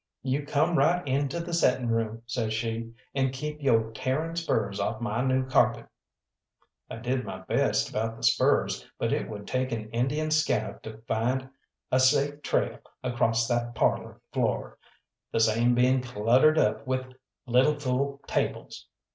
"You 0.23 0.47
come 0.47 0.79
right 0.79 1.07
into 1.07 1.39
the 1.39 1.53
settin' 1.53 1.89
room," 1.89 2.23
says 2.25 2.55
she, 2.55 2.91
"and 3.13 3.31
keep 3.31 3.61
yo' 3.61 3.91
tearing 3.91 4.35
spurs 4.35 4.79
off 4.79 4.99
my 4.99 5.21
new 5.21 5.45
carpet." 5.45 5.85
I 6.89 6.95
did 6.95 7.23
my 7.23 7.41
best 7.41 7.91
about 7.91 8.17
the 8.17 8.23
spurs, 8.23 8.83
but 8.97 9.13
it 9.13 9.29
would 9.29 9.45
take 9.45 9.71
an 9.71 9.91
Indian 9.91 10.31
scout 10.31 10.81
to 10.81 10.97
find 11.07 11.51
a 11.91 11.99
safe 11.99 12.41
trail 12.41 12.79
across 13.03 13.47
that 13.47 13.75
parlour 13.75 14.19
floor, 14.33 14.79
the 15.31 15.39
same 15.39 15.75
being 15.75 16.01
cluttered 16.01 16.57
up 16.57 16.87
with 16.87 17.13
little 17.45 17.79
fool 17.79 18.21
tables. 18.25 18.87